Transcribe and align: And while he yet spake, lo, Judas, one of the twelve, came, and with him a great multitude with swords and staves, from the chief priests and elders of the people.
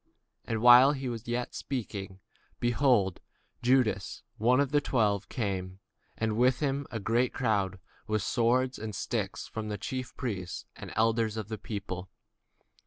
And 0.45 0.63
while 0.63 0.93
he 0.93 1.15
yet 1.25 1.53
spake, 1.53 2.09
lo, 2.59 3.13
Judas, 3.61 4.23
one 4.39 4.59
of 4.59 4.71
the 4.71 4.81
twelve, 4.81 5.29
came, 5.29 5.77
and 6.17 6.35
with 6.37 6.59
him 6.59 6.87
a 6.89 6.99
great 6.99 7.39
multitude 7.39 7.79
with 8.07 8.23
swords 8.23 8.79
and 8.79 8.95
staves, 8.95 9.45
from 9.45 9.67
the 9.69 9.77
chief 9.77 10.17
priests 10.17 10.65
and 10.75 10.91
elders 10.95 11.37
of 11.37 11.49
the 11.49 11.59
people. 11.59 12.09